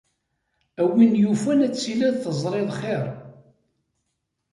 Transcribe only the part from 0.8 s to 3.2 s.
A win yufan ad tiliḍ teẓriḍ xir.